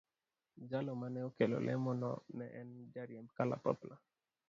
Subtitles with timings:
[0.69, 3.95] Jago mane okelo lemo no ne en jariemb kalapapla.